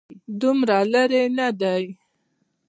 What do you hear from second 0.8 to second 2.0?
لرې نه دی.